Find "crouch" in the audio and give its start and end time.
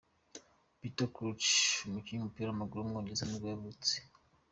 1.13-1.47